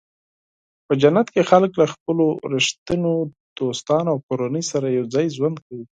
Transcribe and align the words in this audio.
په 0.87 0.93
جنت 1.01 1.27
کې 1.33 1.47
خلک 1.51 1.71
له 1.81 1.85
خپلو 1.93 2.25
رښتینو 2.53 3.13
دوستانو 3.57 4.09
او 4.13 4.17
کورنیو 4.27 4.69
سره 4.71 4.87
یوځای 4.99 5.27
ژوند 5.37 5.55
کوي. 5.65 5.85